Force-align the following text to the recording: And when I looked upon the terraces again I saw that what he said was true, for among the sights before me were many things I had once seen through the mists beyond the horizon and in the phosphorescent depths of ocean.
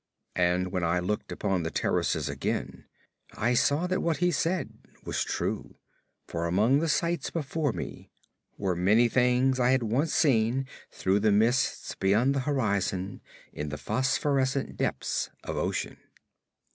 And 0.39 0.71
when 0.71 0.83
I 0.83 0.97
looked 0.97 1.31
upon 1.31 1.61
the 1.61 1.69
terraces 1.69 2.27
again 2.27 2.85
I 3.37 3.53
saw 3.53 3.85
that 3.85 4.01
what 4.01 4.17
he 4.17 4.31
said 4.31 4.71
was 5.05 5.23
true, 5.23 5.75
for 6.25 6.47
among 6.47 6.79
the 6.79 6.89
sights 6.89 7.29
before 7.29 7.71
me 7.71 8.09
were 8.57 8.75
many 8.75 9.07
things 9.07 9.59
I 9.59 9.69
had 9.69 9.83
once 9.83 10.11
seen 10.15 10.65
through 10.89 11.19
the 11.19 11.31
mists 11.31 11.93
beyond 11.93 12.33
the 12.33 12.39
horizon 12.49 13.21
and 13.21 13.21
in 13.59 13.69
the 13.69 13.77
phosphorescent 13.77 14.75
depths 14.75 15.29
of 15.43 15.55
ocean. 15.55 15.97